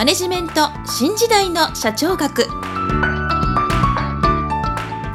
[0.00, 2.46] マネジメント新時代の社長学。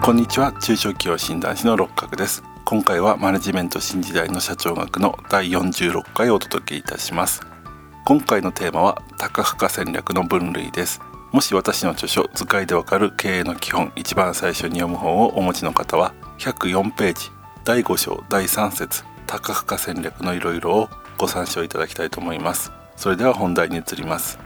[0.03, 0.53] こんにちは。
[0.61, 2.43] 中小企業診断士の六角です。
[2.65, 7.41] 今回はマネジメント新時代の社長学の第46回をお届けいたします。
[8.05, 11.01] 今回のテーマは多角化戦略の分類です。
[11.31, 17.31] もし私の著書図解でわかる経営の基本一番最初に読む本をお持ちの方は104ページ
[17.63, 22.71] 第5章第3節多角化戦略のいろいろをご参照いただきたいと思います。
[22.95, 24.44] それでは本題に移ります。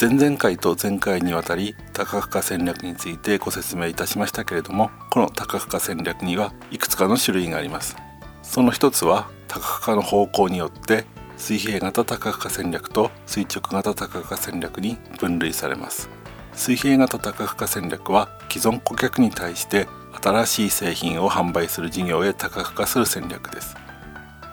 [0.00, 7.98] 前々回と前回にわたり多角化戦略についてご説明いたしましたけれどもこの多角化戦略にはいくつかの種類があります。
[8.42, 11.04] その一つは多角化の方向によって
[11.36, 16.08] 水平型多角化戦略と垂直型多角化戦略に分類されます。
[16.54, 19.86] 水平型多角化戦略は既存顧客に対して
[20.22, 23.76] 新しい製品を販売する事業へ多角化する戦略です。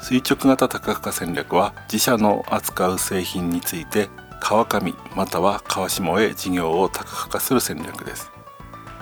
[0.02, 8.32] 垂直型多角化戦略は自社の扱う製品について川上または川下へ事業を多角化する戦略です。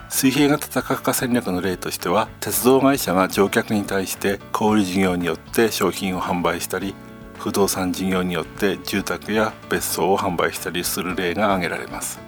[0.10, 6.96] 水平型多角化戦略の例としては鉄道会社が乗客に対して小売事業によって商品を販売したり
[7.38, 12.20] 不動産事業によって住宅や別荘を販売したりする例が挙げられます。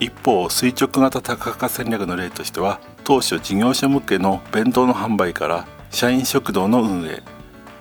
[0.00, 7.22] 一方垂直型多角化戦略の例としては当初事業者向けの弁当の販売から社員食堂の運営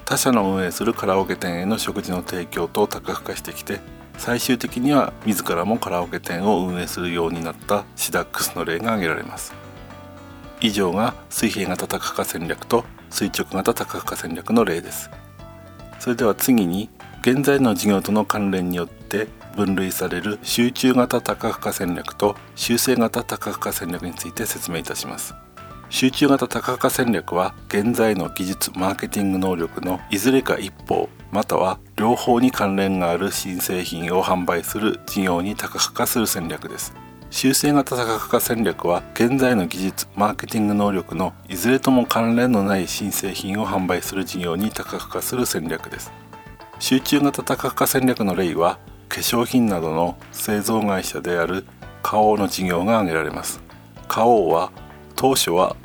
[0.05, 3.79] 他社の運営するカラオケ店への食事の提供と多角化してきて
[4.17, 9.53] 最終的には自らもカラオケ店を運営するようになったシダックスの例が挙げられます。
[10.61, 15.09] 以上が水平型多角化戦略と垂直型多角化戦略の例です。
[15.99, 16.89] それでは次に
[17.21, 25.33] 現在の事業との関連によって分類される集中型多角化戦略と修正型多角化戦略について説明いたします。
[25.93, 36.95] 集中型多角化戦略は現在の技術マーケティング能力のいずれか一方または両方に関連がある新製品を販売する事業に多角化する戦略です。
[37.29, 46.11] 修正型多角化戦略は現在の技術マーケティング能力のいずれとも関連のない新製品を販売する事業に多角化する戦略です。
[46.79, 51.67] 集中型多角化戦略の例は化粧品などの製造会社である
[52.01, 53.61] 花王の事業が挙げられます。
[54.07, 54.71] 花王は
[55.15, 55.75] 当初は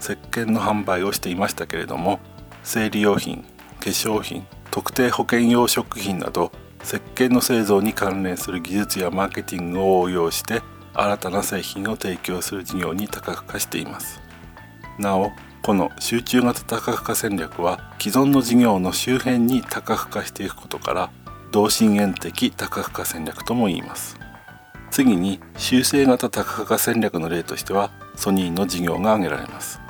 [0.00, 2.20] 石鹸の販売をしていましたけれども
[2.62, 3.44] 生理用品
[3.80, 6.52] 化粧品特定保険用食品など
[6.82, 10.62] 石鹸の製造に関連する技術やマーケティングを応用して
[10.94, 14.20] 新たな製品を提供する事業に多角化しています。
[14.98, 15.30] なお
[15.62, 21.10] この集中型多角化戦略は既存の事業の周辺に多角化していくことから
[21.50, 24.18] 同心円的多角化戦略とも言います。
[24.90, 29.80] 次に修正型多角化戦略の例としてはソニーの事業が挙げられます。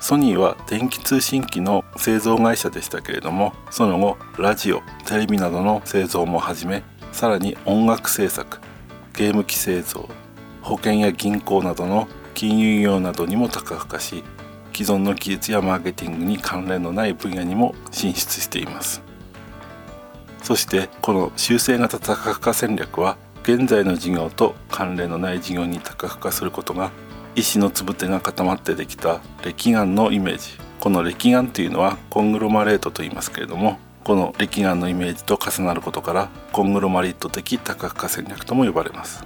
[0.00, 8.60] ソニーは電気通信機の製造会社でしたけれどもその後ラジオテレビなどの製造も始めさらに音楽制作
[9.14, 10.08] ゲーム機製造
[10.60, 14.22] 保険や銀行などの金融業などにも多角化し
[14.72, 19.00] 既存の技術やマーケティングに関連のない分野にも進出しています。
[20.42, 26.92] そしてこの修正型多角化戦略は現在の事業と関連のない事業に多角化することが
[27.36, 30.58] 石のつぶてが固まってできた歴岩のイメージ。
[30.80, 39.22] この歴岩というのはコングロマレートと言いますけれどもこの歴岩のイメージと重なることからコングロマリット的多角化戦略とも呼ばれます。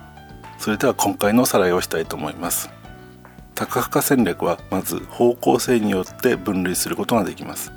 [0.59, 2.69] それでは今回のおさらいをしたいと思います。
[3.55, 7.71] 多角化戦略はまず方向性によって分類することができます。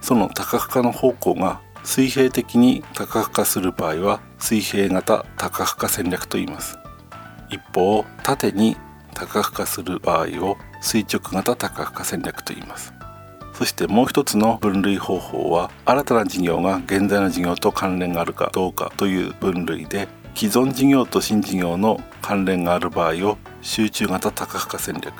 [0.00, 6.78] その多角化の方向が水平的に多角化する場合は水平型多角化戦略と言います。
[7.50, 8.76] 一方縦に
[9.18, 12.92] 多角化する場合を垂直型多角化戦略と言います。
[13.52, 20.06] そしてもう一つの分類方法は新たな事業が現在の事業と関連があるかどうかという分類で
[20.36, 25.12] 既存事業と新事業の関連がある場合を集中型多角化戦略。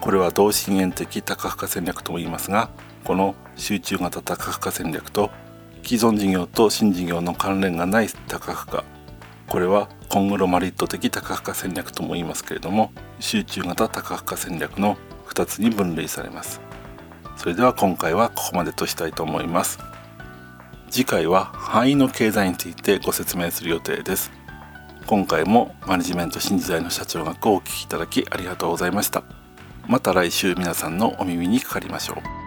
[0.00, 2.70] これは同心円的多角化戦略とも言いますが
[3.04, 5.30] この集中型多角化戦略と
[5.84, 8.84] 既存事業と新事業の関連がない多角化
[9.46, 14.98] これはコングロマリット的多角化戦略とも言いますけれども集中型多角化戦略の
[15.28, 16.60] 2つに分類されます。
[17.38, 19.78] それでは今回はここまでとしたいと思います。
[20.90, 24.30] 次回は範囲の経済についてご説明する予定です。
[25.06, 29.24] 今回もマネジメント新時代の社長学をお聞きいただきありがとうございました。
[29.88, 32.41] また来週皆さんのお耳にかかりましょう。